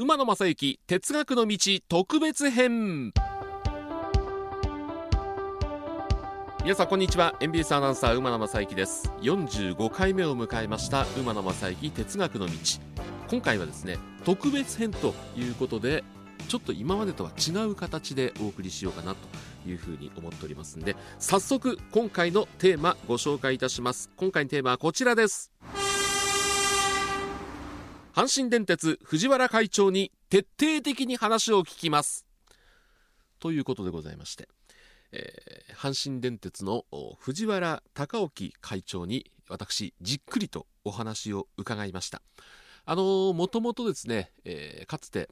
[0.00, 1.58] 馬野正幸哲学の道
[1.88, 3.12] 特別編。
[6.62, 7.34] 皆さんこんにちは。
[7.40, 9.10] NBS アナウンサー馬野正幸です。
[9.22, 12.52] 45回目を迎えました馬野正幸哲学の道。
[13.28, 16.04] 今回はですね特別編ということで
[16.46, 24.10] ちょっと今までとは違う形でお送りしようかなというふうに思っておりますんで早速今回のテーマご紹介いたします。
[24.16, 25.50] 今回のテーマはこちらです。
[28.18, 32.26] 阪神電鉄藤原会長に徹底的に話を聞きます。
[33.38, 34.48] ということでございまして
[35.12, 36.84] えー、阪神電鉄の
[37.20, 42.20] 藤原隆興会長に私じっくりとお話を伺いました。
[42.86, 45.28] あのもともとですね、えー、かつて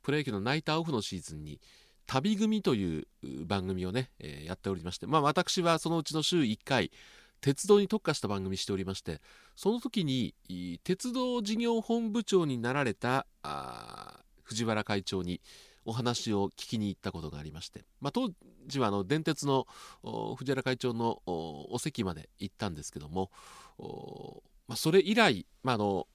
[0.00, 1.60] プロ野球のナイターオフのシーズンに
[2.06, 3.06] 旅組という
[3.44, 6.90] 番組をね、えー、やっておりまして、まあ、私はそのうちの週1回
[7.40, 9.20] 鉄道に特化した番組しておりまして
[9.56, 10.34] その時に
[10.84, 13.26] 鉄道事業本部長になられた
[14.42, 15.40] 藤原会長に
[15.84, 18.30] お話を聞きに行ったことがありまして、まあ、当
[18.66, 19.66] 時はあの電鉄の
[20.36, 23.30] 藤原会長のお席まで行ったんですけども、
[24.68, 26.06] まあ、それ以来、まあ、あの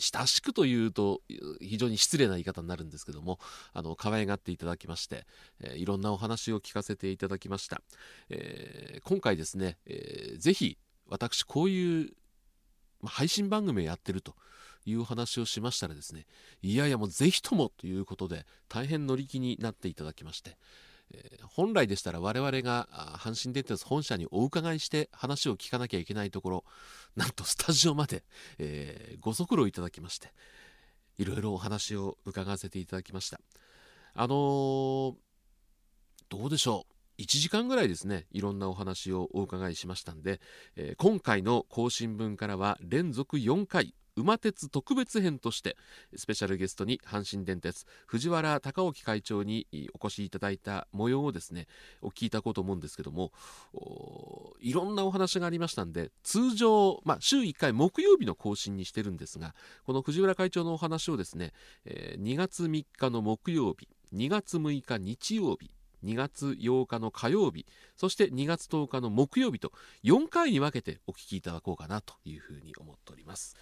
[0.00, 1.20] 親しくというと
[1.60, 3.38] 非常に失礼な言い方になるんですけども
[3.72, 5.26] あの可愛がっていただきまして、
[5.60, 7.80] えー、いろんなお話を聞かせていただきました、
[8.30, 12.10] えー、今回ですね、えー、ぜひ私こういう
[13.04, 14.34] 配信番組をやってると
[14.84, 16.26] いう話をしましたらですね
[16.62, 20.56] いやいやもうぜひともということで大変乗り気になっていただきまして、
[21.12, 26.64] え、本来でしたら我々が阪神電鉄本社にお伺いして話を聞かなきゃいけないところ
[27.16, 28.24] なんとスタジオまで、
[28.58, 30.32] えー、ご足労いただきまして
[31.18, 33.40] いろいろお話を伺わせていただきました。
[34.14, 35.14] あのー、
[36.28, 37.22] どうでしょう。
[37.22, 40.40] 1時間ぐらいですねいろんなお話をお伺いしましたんで、
[40.76, 45.76] え、今回の更新分からは連続4回馬鉄特別編として
[46.16, 49.66] スペシャルゲストに阪神電鉄藤原隆興会長に
[49.98, 51.66] お越しいただいた模様をですね
[52.02, 53.32] お聞いただこうと思うんですけども
[54.60, 61.52] いろんなお話がありましたんで通常、まあ、週1回木曜日の更新にしてるんですがこの藤原会長のお話をですね、
[61.84, 65.70] え、2月3日の木曜日2月6日日曜日
[66.04, 69.72] 2月8日の火曜日そして2月10日の木曜日と
[70.04, 73.56] 4回に分けてお聞きいただこうかなというふうに思っております。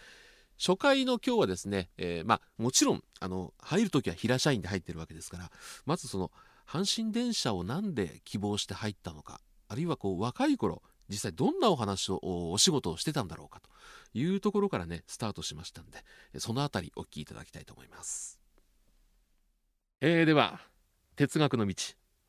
[0.59, 5.51] 初回の今日はですね、えー、まあ、もちろんあの入るときは平社員で入ってるわけですから
[5.85, 6.31] まずその
[6.67, 12.19] 阪神電車を何で希望して入ったのかあるいはこう若い頃実際どんなお話を
[12.51, 13.69] お仕事をしてたんだろうかと
[14.19, 16.03] いうところからねスタートしましたんで
[16.39, 18.41] そのあたりお聞きいただきたいと思います、
[20.01, 20.61] えー、では
[21.15, 21.75] 哲学の道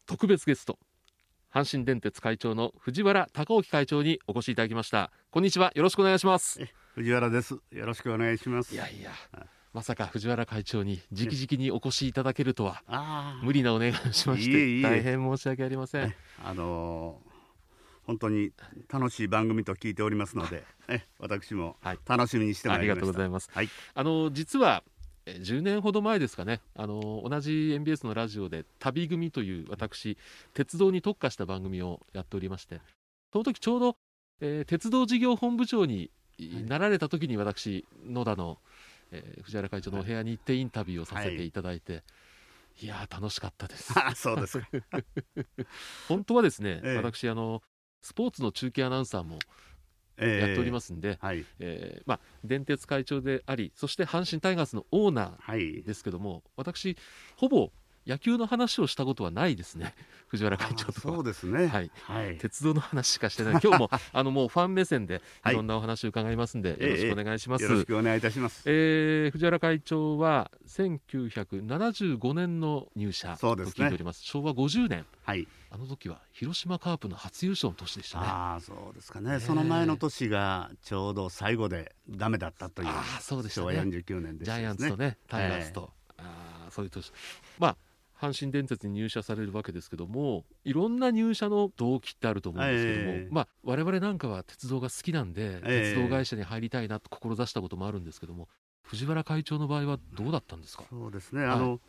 [0.05, 0.77] 特別ゲスト
[1.53, 5.11] 阪神電鉄会長の藤原隆興会長にお越しいただきました。
[5.31, 5.71] こんにちは。
[5.75, 6.59] よろしくお願いします。
[6.95, 7.57] 藤原です。
[7.71, 8.73] よろしくお願いします。
[8.75, 9.11] いやいや
[9.73, 12.83] まさか藤原会長に直々にお越しいただけるとは。
[13.43, 16.13] 無理なお願いをしまして大変申し訳ありません。
[16.43, 17.27] あのー、
[18.07, 18.51] 本当に
[18.91, 21.75] 楽しい番組と聞いておりますのでえ私も
[22.05, 24.83] 楽しみにしてまいりました、はい、ありがとうございます、はい、あの実は
[25.27, 26.61] 10年ほど前ですかね。
[26.75, 30.17] あの同じ MBS のラジオで「旅組」という私
[30.53, 32.81] 鉄道に特化した番組をやっておりまして
[33.33, 33.97] その時ちょうど、
[34.39, 36.11] えー、鉄道事業本部長に
[36.67, 38.59] なられた時に私野田の、
[39.11, 41.51] えー、藤原会長のお部屋に行ってインタビューをさせてい。
[41.51, 41.99] ただいて、は
[42.79, 43.93] い、いや楽しかったです。
[44.15, 44.61] そうです。
[46.07, 47.61] 本当はですね、えー、私あの
[48.01, 49.39] スポーツの中継アナウンサーも
[50.25, 51.45] やっておりますんで、えーはい。
[51.59, 56.97] えー、まあ、電鉄会長でありそして阪神タイガースのオーナーですけども、はい、私
[57.35, 57.71] ほぼ
[58.07, 59.93] 野球の話をしたことはないですね。
[60.27, 63.59] 藤原会長とそうですね、はい、はい、鉄道の話しかしてない。
[63.63, 65.57] 今日も あのもうファン目線でい。
[65.57, 75.05] ろんなお話を伺いますんで、はい、よろしくお願いします、えー、よろしくお願いいたします、えー、藤原会長は1975年の入社と聞いております、ね、昭和50年。
[75.23, 75.47] はい。
[75.69, 78.27] あの時は広島カープの初優勝の年でしたね。
[78.27, 79.41] ああ、そうですかね。
[79.41, 82.87] その前の年がちょうど最後でダメだったという。
[82.87, 87.11] ああ、そうでした、ね、昭和49年で、ね、ジャイアンツとね、タイガースと、えー、ああ、そういう年。
[87.59, 87.77] まあ
[88.19, 98.47] 阪神電鉄に入社されるわけですけどもいろんな入社の動機ってあると思うんですけども、えー、まあ、我々なんかは鉄道が好きなんで、鉄道会社に入りたいなと志したこともあるんですけども
[98.81, 100.85] 藤原会長の場合はどうだったんですか？
[100.89, 101.79] そうですね、はい、あの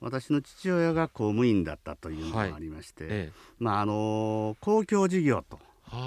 [0.00, 5.58] 私の父親が公務員だったというのもありまして、はいええ、まああの公共事業と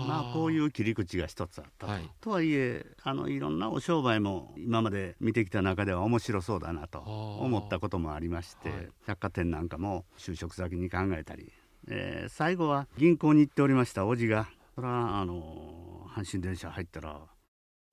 [0.07, 11.51] まあ、こういう切り口が一つあったと、はい、とはいえあのいろんなお商売も今まで見てきた中では面白そうだなと思ったこともありまして、はい、百貨店なんかも就職先に考えたり、
[11.87, 17.19] えー、最後は銀行に行っておりました叔父がそれはあの阪神電車入ったら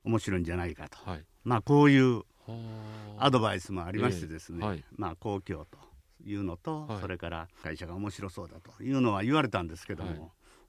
[0.04, 2.22] 面白いんじゃないかと、はい、まあこういう
[3.18, 5.78] アドバイスもありましてですね、えーはい、まあ公共と
[6.24, 10.20] いうのと、はい、それから会社が面白そうだというのは言われたんですけども、はい、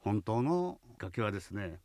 [0.06, 1.80] 本当のきっかけはですね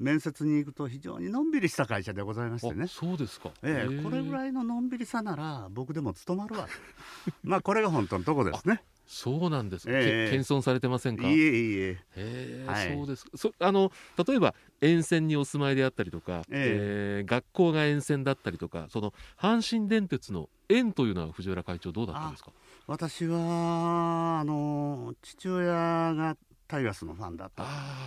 [0.00, 2.86] 面接に行くと非常にのんびりした会社でございましてね。
[2.86, 6.66] そうですか、ええこれぐらいののんびりさなら僕でも務まるわ。
[7.42, 8.82] まあこれが本当のとこですね。
[9.06, 11.26] そうなんです、えー、謙遜されてませんか？
[11.26, 11.98] いえいえ。
[12.14, 13.90] えー、はい、そうですそあの
[14.26, 22.52] 例えば沿線にお住まいであったりとか、えー、えー、学校が沿線だったりとかその阪神電鉄の縁というのは藤原会長どうだったんですか？
[22.86, 26.36] 私はあの父親が
[26.68, 27.64] タイガースのファンだと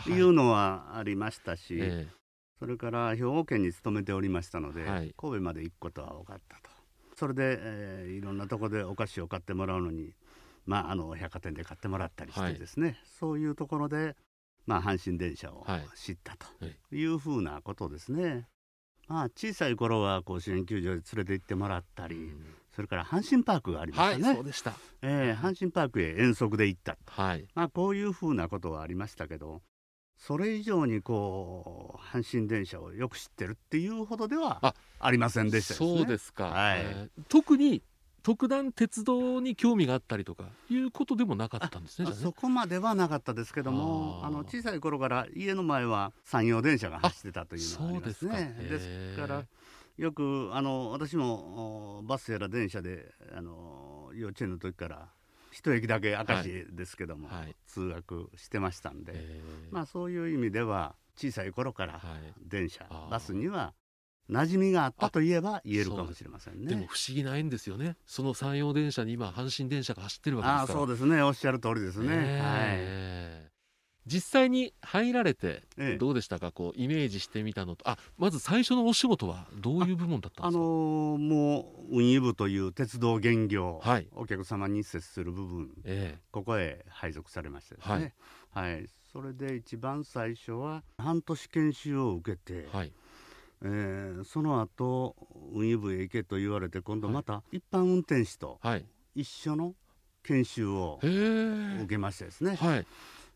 [0.10, 0.22] い。
[0.22, 2.08] うのはありましたし、はいえ。
[2.60, 6.70] それから兵庫県に勤めておりましたので、はい、神戸まで行くことは多かったと。
[7.18, 10.14] それで、えー、いろんなところでお菓子を買ってもらうのに
[10.66, 14.16] まあ、あの百貨店で買ってもらったりしてですね、はい、そういうところで、
[14.66, 15.66] まあ、阪神電車を
[15.96, 16.48] 知ったと
[16.96, 18.48] いうふうなことですね。
[19.08, 22.46] まあ、小さい頃は甲子園球場で連れて行ってもらったり、うん、
[22.76, 29.62] それから阪神パークがありましたね、はい、そうでした、えー、阪神パークへ遠足で行った、はい、まあ、こういうふうなことはありましたけど
[30.18, 37.82] それ以上にこう阪神電車をよく知ってるっていうほどではありませんでした、ね、そうですか、はい、えー、特に
[38.24, 42.12] 特段鉄道に興味があったりとかいうことでもなかったんですね。
[42.14, 48.56] そこまではなかったですけども、あの小さい頃から家の前は山陽電車が走ってたというのがありますね。
[48.60, 49.44] ですですから
[50.02, 55.10] よくあの私もバスやら電車であの幼稚園の時から
[55.52, 57.38] 一駅だけ明石ですけども、はい。
[57.42, 59.14] はい、通学してましたんで、
[59.70, 62.02] まあそういう意味では小さい頃から
[62.42, 63.76] 電車、はい、バスには
[64.28, 66.68] 馴染みがあったといえば言えるかもしれませんね。
[66.68, 67.96] でも不思議な縁ですよね。
[68.08, 70.80] その山陽電車に今阪神電車が走ってるわけですから。
[70.80, 71.22] あそうですね。
[71.22, 72.42] おっしゃる通りですね、え。
[72.42, 73.51] ー、はい
[74.12, 75.64] 実際に入られて
[76.00, 77.90] どうでしたか、ええ、こうイメージしてみたのと。
[77.90, 80.60] あまず最初のお仕事はどういう部門だったんですか？
[80.60, 88.14] あ、あのー、もう運輸部という鉄道現業、はい、お客様に接する部分、ええ、ここへ配属されましてですね、
[88.52, 92.92] はい、はい、それで一番最初は半年研修を受けて、はい。
[93.64, 95.16] えー、その後
[95.54, 98.60] 運輸部へ行けと言われて今度また一般運転士と
[99.14, 99.76] 一緒の
[100.24, 102.88] 研修を受けましてですね、はい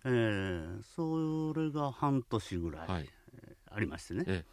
[0.05, 3.09] えー、それが半年ぐらい、はい、
[3.71, 4.45] ありましてね、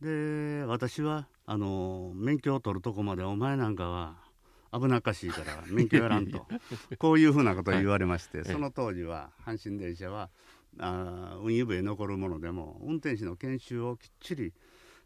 [0.00, 4.16] で私はあの免許を取るとこまでお前なんかは
[4.72, 6.46] 危なっかしいから 免許やらんと。
[6.98, 10.30] こういうふうなことを言われまして、はい、その当時は阪神電車は
[10.78, 14.52] あ運輸部へ残るものでも運転士の研修をきっちり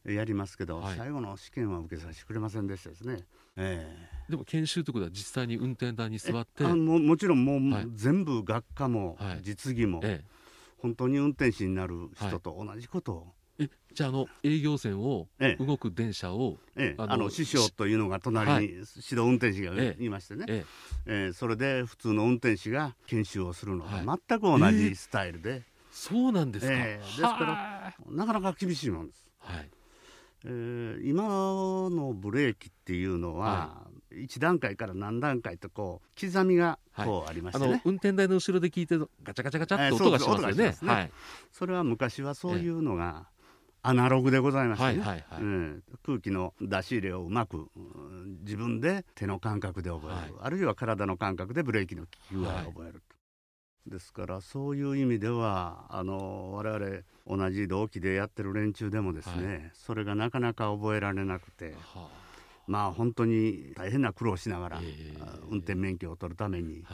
[0.04, 3.24] やりますけど、はい、最後の試験は受けさせてくれませんでしたですね。
[3.56, 6.64] えー、でも研修ということは実際に運転台に座って。
[6.64, 10.28] あももちろんもう、はい、全部学科も実技も、ええ、
[10.78, 15.28] 本当に運転士になる人と同じことを、えじゃああの営業線を
[15.58, 20.64] 動く電車を、ええ、あの師匠というのが隣に指導運転士がいましてね、え
[21.06, 21.26] え。
[21.28, 25.62] えそれで普通の運転士が研修をするのが全く同じスタイルで、
[25.92, 29.28] そうなんですか、ですからなかなか厳しいもんです。
[29.38, 29.70] はい
[30.46, 31.24] えー、今
[31.94, 40.54] のブレーキっていうのは、はい、1段階から何段階とこう刻みがこうありましてね、はい、運転台の後ろで聞いてるガチャガチャガチャって音がしますよね。
[40.64, 41.10] えー、ねはい、
[41.50, 43.26] それは昔はそういうのが、
[43.86, 45.42] アナログでございましてね、はいはいはい。
[45.42, 47.68] うん、空気の出し入れをうまく
[48.42, 53.02] 自分で手の感覚で覚える、はい、あるいは体の感覚でブレーキの効き具合を覚える
[53.86, 62.08] ですからそういう意味ではあの我々同じ同期でやってる連中でもですね、はい、それがなかなか覚えられなくて、はあ、
[62.66, 66.84] まあ本当に大変な苦労しながら、えー、運転免許を取るために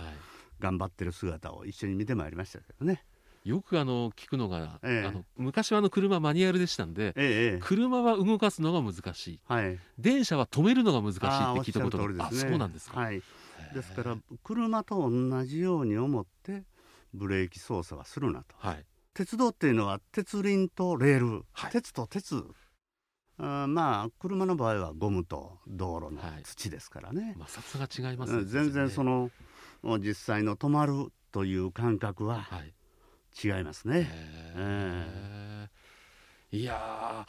[0.58, 3.04] 頑張ってる姿を一緒に見てまいりましたけどね。
[3.44, 13.22] よくあの聞くのが、ええ、あの昔はあの車マニュアルでしたんで、え、車は動かすのが難しい、はい、電車は止めるのが難しいって聞いたことがある、ね、あそうなんですか、はい、
[13.74, 16.64] ですから車と同じように思って
[17.14, 22.44] ブレーキ操作はするなと、はい、鉄道っていうのは鉄輪とレール、はい、鉄と鉄。
[23.42, 29.30] あまあ車の場合はゴムと道路の土ですからね、はい、摩擦が違いますね全然その
[29.98, 32.46] 実際の止まるという感覚は
[33.42, 34.06] 違いますね、
[34.56, 37.26] えー、いや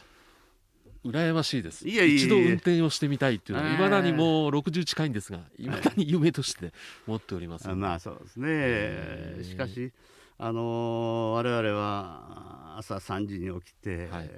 [1.03, 1.87] 羨ましいです。
[1.87, 6.73] いやいや一度運転をしてみたいっていうのはいまだにもう60近いんですがいまだに夢として
[7.07, 9.43] 持っております、まあそうですね。
[9.43, 9.91] しかし
[10.37, 14.29] あの我々は朝3時に起きて、はい、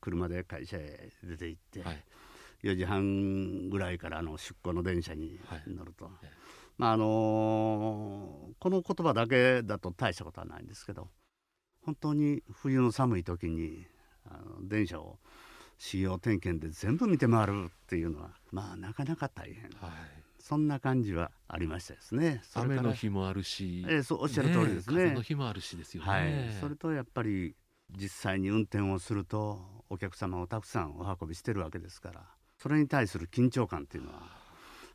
[0.00, 2.04] 車で会社へ出て行って、はい、
[2.62, 6.14] 4時半ぐらいからの出庫の電車に乗ると、はい、
[6.78, 11.08] まああのー、この言葉だけだと大したことはないんですけど
[11.84, 13.86] 本当に冬の寒い時に
[14.26, 15.18] あの電車を
[15.80, 19.90] 使用点検で全部見て回るっていうのはまあなかなか大変、はい、
[20.38, 22.42] そんな感じはありましたですね。
[22.52, 24.96] 雨の日もあるし、えー、そうおっしゃる通りですね。
[25.04, 27.56] 風の日もあるしですよね、はい、それとやっぱり
[27.96, 29.58] 実際に運転をすると
[29.88, 32.26] お客様をたくさんお運びしてるわけですから
[32.58, 34.20] それに対する緊張感っていうのは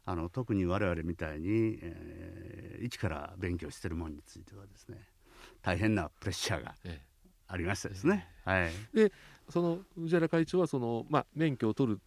[0.06, 5.00] あの特に我々みたいに、えー、一から勉強してるものについてはですね
[5.64, 6.76] 大変なプレッシャーが
[7.48, 8.28] ありましたですね。
[8.46, 9.14] ええ、はい、で
[9.50, 12.00] その藤原会長はその、まあ、免許を取る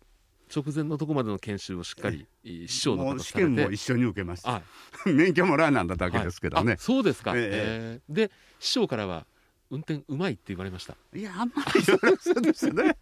[0.55, 4.63] 直前のところまでの研修をしっかり師匠の方試験も一緒に受けました、
[5.07, 9.27] 免許もらえなんだだけですけどね、はい、そうですか、えー、で師匠からは
[9.71, 10.97] 運転うまいって言われました。
[11.15, 12.97] いやあんまりそれそうですね。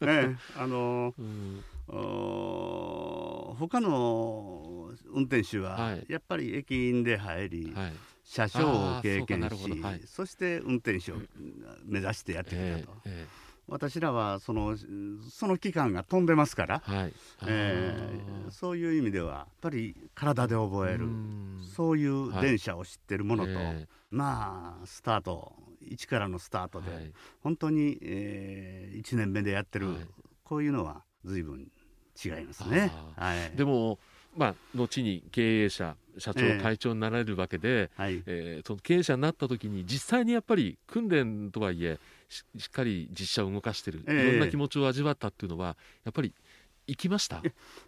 [0.00, 1.62] ね あの、うん、
[3.56, 7.92] 他の運転手はやっぱり駅員で入り、はい、
[8.32, 11.16] 車掌を経験しそ,、はい、そして運転手を
[11.84, 12.64] 目指してやってきたと。
[12.64, 14.76] えーえー私らはその
[15.30, 17.12] その期間が飛んでますから、はい。
[17.46, 21.06] えー、そういう意味ではやっぱり体で覚える
[21.74, 23.64] そういう電車を知ってるものと、はい。
[23.64, 29.96] えー、まあスタート一からのスタートで、はい、本当に、えー、1年目でやってる、はい、
[30.42, 31.70] こういうのは随分
[32.22, 32.92] 違いますね。
[33.16, 34.00] はい、でも
[34.36, 41.98] まあ、後に経営者社長会長になられるわけで、えーはい、えー、その経営者になった時に実際にやっぱり訓練とはいえ
[42.28, 46.34] しっかり実車を動かしてる、えー、いろんな気持ちを味わったっていうのはやっぱり
[46.86, 47.42] 行きました？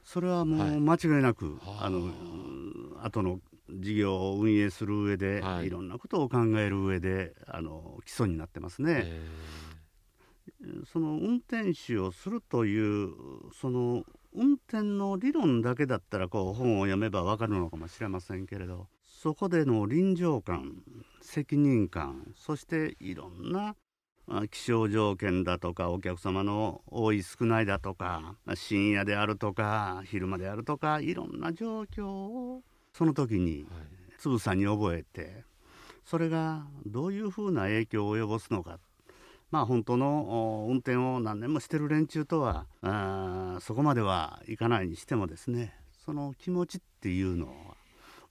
[0.04, 2.10] それはもう間違いなく、はい、あの
[3.02, 9.02] 後の事業を運営する上で、はい、いろんなことを考える上であの基礎になってますね。
[9.04, 13.10] えー、その運転手をするという
[13.60, 14.04] その
[14.34, 20.82] 運転の理論だけだったらこう本を読めば分かるのかもしれませんけれどそこでの臨場感
[21.22, 23.76] 責任感そしていろんな
[24.50, 32.62] 気象条件だとかお客様の多い少ないだとか深夜であるとか昼間であるとかいろんな状況を
[32.92, 33.66] その時に
[34.18, 35.44] つぶさに覚えて
[36.04, 38.78] それがどういうふうな影響を及ぼすのか
[39.54, 45.72] まあ本当の運転を何年もしてる連中とはあそこまではいかないにしてもですね
[46.04, 47.76] その気持ちっていうのは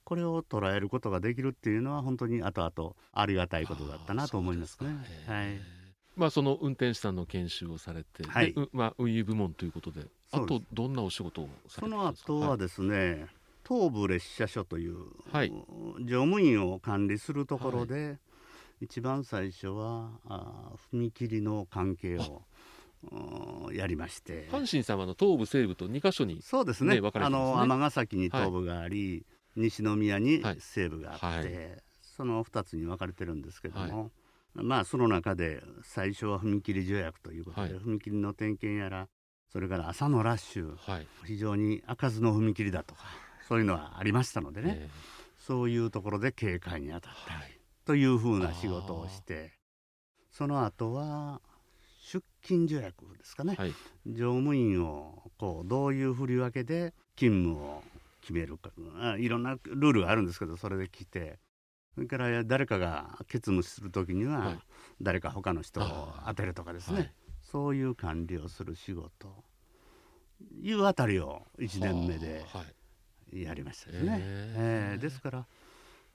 [0.04, 4.88] これを捉えることができるっていうのは本当に後々ありがたいことだったなと思いますね。
[5.26, 5.60] はい。
[6.14, 13.26] まあその運転手さんの研修をされて、はい、まあ運輸部門ということで、あとどんなお仕事をされてその後はですね、はい、
[13.66, 14.96] 東部列車所という、
[15.32, 15.50] はい、
[16.00, 18.18] 乗務員を管理するところで、はい
[18.84, 22.42] 一番最初はあ踏切の関係を
[23.72, 24.48] やりまして。
[24.50, 29.24] 阪神様の東部西部と2か所に、ね、そうですね、ね、あの尼崎に東部があり、
[29.56, 34.10] はい、西宮に西部があって、はい、その2つに分かれてるんですけども、
[34.54, 39.08] はい、まあその中で最初は踏切助役ということで、踏切の点検やら
[39.52, 40.76] それから朝のラッシュ、
[41.24, 43.02] 非常に開かずの踏切だとか
[43.48, 47.63] そういうのはありましたのでね、えー、そういうところで警戒に当たったり。
[47.84, 49.52] というふうな仕事をして
[50.30, 51.40] その後は
[52.12, 53.72] 出勤助役ですかね、はい、
[54.06, 57.82] 乗務員をこうどういう振り分けで勤務を
[58.20, 58.70] 決めるか
[59.18, 61.38] いろんなルールがあるんですけどそれで来て
[61.94, 64.56] それから誰かが欠務する時には
[65.00, 67.12] 誰か他の人を当てるとかですね、はい、
[67.42, 69.44] そういう管理をする仕事。
[70.60, 72.44] いうあたりを1年目で
[73.32, 74.18] やりましたですね。
[74.20, 75.46] えー、ですから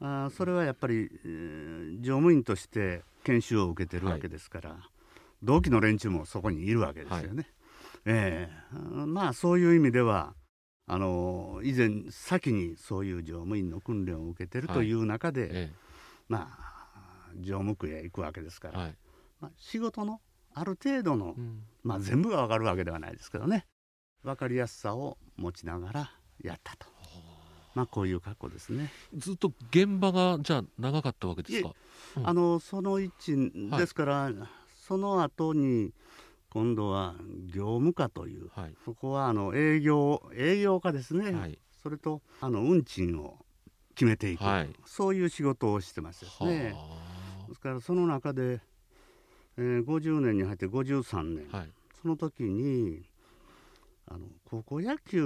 [0.02, 4.80] あそれはやっぱり、えー、乗務員として研修を受けてるわけですから、はい、
[5.44, 7.36] 同期の連中もそこにいるわけですよね。
[7.36, 7.46] はい、
[8.06, 10.34] えー、まあそういう意味では
[10.88, 15.50] あの以前先にそういう乗務員の訓練を受けてるという中で、はい。
[15.52, 15.72] ええ、
[16.30, 18.92] まあ乗務区へ行くわけですから、
[19.40, 20.20] まあ、仕事の
[20.54, 23.66] ある程度の、うん、まあ全部が分かるわけではないですけどね。
[24.24, 26.88] 分かりやすさを持ちながらやったと。
[27.76, 28.92] まあこういう格好ですね。
[29.16, 31.74] ずっと現場がじゃあ長かったわけですか、
[32.18, 34.36] うん、あのその位置ですから、はい、
[34.88, 35.94] その後に
[36.50, 37.16] 今度は
[37.54, 43.38] 業務課という、はい、そこはあの営業営業課ですね、はい、それとあの運賃を
[43.94, 44.44] 決めていく、
[44.86, 46.74] そういう仕事をしてましたね
[47.50, 48.62] ですからその中で、
[49.58, 51.72] えー、50年に入って53年、
[52.02, 53.04] その時に
[54.10, 55.22] あの高校野球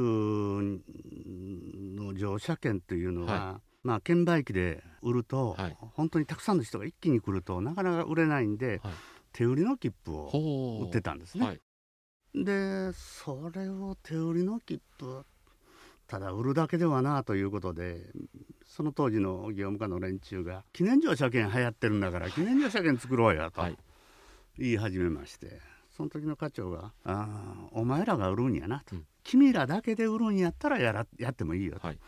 [1.95, 8.93] の乗車券というのは、はい、まあ、券売機で売ると、はい、本当にたくさんの人が一気に来るとなかなか売れないんで、はい、
[9.31, 11.59] 手売りの切符を売ってたんですね。
[12.35, 15.23] でそれを手売りの切符
[16.07, 18.01] ただ売るだけではなということで
[18.65, 23.61] その当時の業務課の連中が記念乗車券流行ってるんだから記念乗車券作ろうよと
[24.57, 25.61] 言い始めまして
[25.95, 31.99] その時の課長が「あお前らが売るんやな」と、うん、君らだけで売るんやったらやらやってもいいよ」と、はい、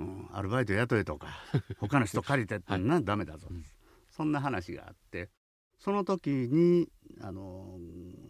[0.00, 1.28] うん、アルバイト雇えとか
[1.78, 3.64] 他の人借りてってな、はい、ダメだぞ、うん、
[4.10, 5.30] そんな話があって
[5.78, 7.78] その時にあの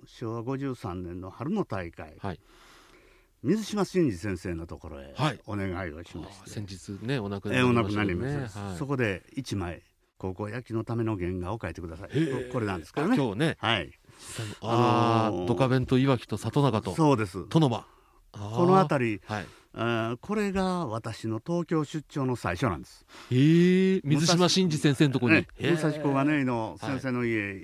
[0.04, 2.40] 昭和53年の春の大会、はい、
[3.42, 5.14] 水島新司先生のところへ
[5.46, 9.82] お願いをしまして、先日ねお亡くなりましたね、ねはい、そこで1枚
[10.18, 12.10] 高校野球のための原画を描いてください。
[12.52, 13.16] これなんですけどね。
[13.16, 13.56] 今日ね。
[13.58, 13.99] はい
[14.60, 16.94] あのドカベンといわきと里中と。
[16.94, 17.46] そうです。
[17.48, 17.84] 殿場。
[18.32, 23.04] この辺り、はい、あこれが私の東京出張の最初なんです。
[23.30, 27.58] へえ水島新司先生のところに、武蔵小金井の先生の家、はい、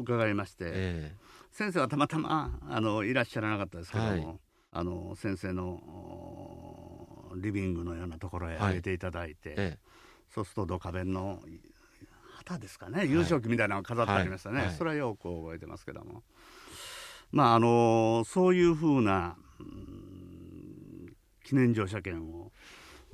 [0.00, 1.12] 伺いまして、
[1.52, 4.38] 先生はたまたまあのいらっしゃらなかったですけども、はい、
[4.72, 5.80] あの先生の
[7.36, 9.78] リビングのようなところへ上げていただいて、はい、
[10.34, 11.40] そうするとドカベンの
[12.44, 13.06] 旗ですかね。
[13.06, 16.22] 優勝旗みたいなのが飾ってありましたね、それはよく覚えてますけども。
[17.32, 22.50] まああのそういうふうな、うん、記念乗車券を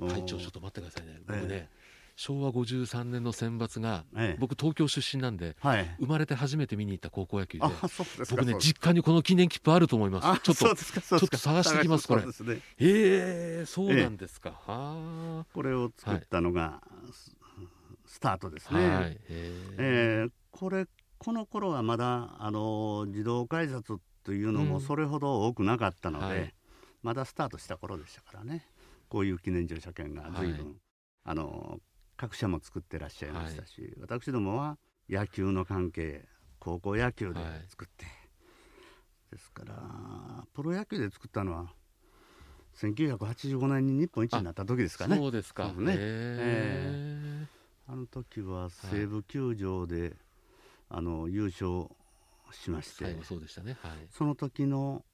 [0.09, 1.21] 会長ちょっと待ってくださいね。
[1.26, 1.76] 僕ね、ええ
[2.16, 7.64] 昭和53年の選抜が、ええ、僕東京出身なんで、はい、生まれて初めて見に行った高校野球で
[8.30, 10.40] 僕ね実家にこの記念切符あると思います。
[10.40, 12.28] ちょっとちょっと探してきますこれ、ね、
[12.78, 15.42] えー、そうなんですか、え。
[15.52, 17.36] これを作ったのが、はい、
[18.16, 20.87] スタートですね、はい、えー、これ
[21.18, 26.54] この頃はまだあの自動改札というのもそれほど多くなかったので、うんはい、
[27.02, 28.64] まだスタートした頃でしたからね。
[29.11, 30.75] こういう記念乗車券が随分、はい、
[31.25, 31.78] あの
[32.16, 34.78] 各社も作ってらっしゃいましたし、はい、私どもは
[35.11, 36.25] 野球の関係
[36.58, 41.66] 高校野球で作って、はい、ですからプロ野球で作ったのは
[42.76, 45.16] 1985年に日本一になった時ですかね。
[45.16, 45.94] そうですか、ね。
[45.99, 47.55] えー、
[47.88, 50.12] あの時は西武球場で、はい、
[50.90, 51.89] あの優勝
[52.52, 55.04] しまして、そうでしたね、はい、その時の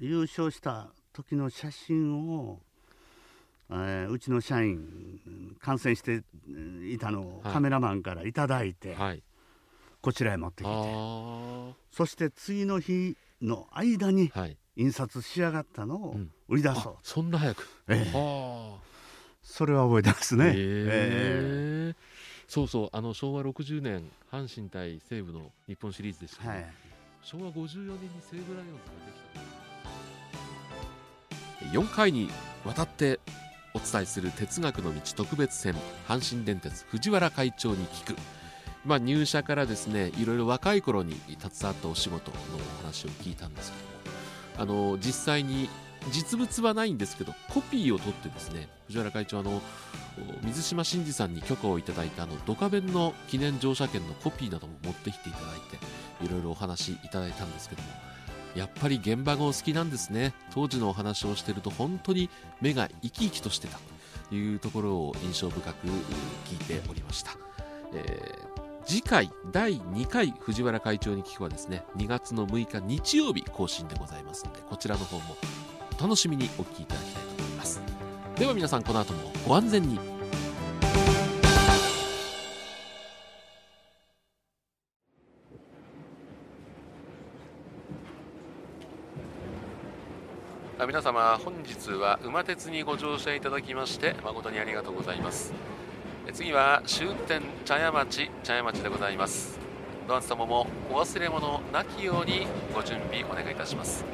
[0.00, 2.60] 優勝した時の写真を
[3.70, 6.22] えー、うちの社員感染して
[6.86, 9.22] いたのをカメラマンから頂いて、はい、
[10.00, 10.72] こちらへ持ってきて
[11.90, 14.30] そして次の日の間に
[14.76, 16.16] 印刷し上がったのを
[16.48, 18.74] 売り出そう、うん、そんな早く、えー、
[19.42, 21.96] それは覚えてますね、えー、えー、
[22.48, 26.66] そうそうあの昭和60年阪神対西武の日本シリーズでした、ね、はい、
[27.22, 29.12] 昭和54年に西武ライオンズがで
[31.68, 32.30] きた4回に
[32.64, 33.20] わたって
[33.74, 35.74] お伝えする哲学の道特別編
[36.08, 38.16] 阪神電鉄藤原会長に聞く、
[38.84, 43.72] まあ、入社からですねいろいろ若い頃に携わったお仕事のお話を聞いたんです
[44.56, 45.68] けどもあの実際に
[46.10, 49.60] 実物はないんですけどコピーを取ってですね藤原会長あの
[50.42, 57.88] 水島新司さんに許可をいただいたあのドカベンの記念乗車券のコピーなども持ってきていただいていろいろお話いただいたんですけども
[58.54, 60.32] やっぱり現場がお好きなんですね。
[60.52, 63.78] 当時のお話をしてると本当に目が生き生きとしてた
[64.28, 65.86] というところを印象深く
[66.46, 67.32] 聞いておりました、
[67.92, 75.36] えー、次回第2回藤原会長に聞くはですね2月の6日日曜日更新でございますのでこちらの方も
[75.98, 77.33] お楽しみにお聞きいただきたいと思います。
[78.38, 79.98] では皆さんこの後もご安全に。
[90.86, 95.52] 皆様本日は馬鉄にご乗車いただきまして誠にありがとうございます。
[96.32, 99.60] 次は終点茶屋町茶屋町でございます。
[100.08, 104.04] どなた様もお忘れ物なきようにご準備お願いいたします。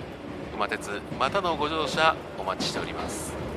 [0.54, 3.49] 馬鉄またのご乗車お待ちしております。